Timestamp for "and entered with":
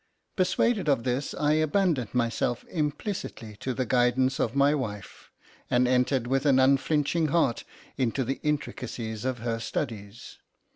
5.69-6.47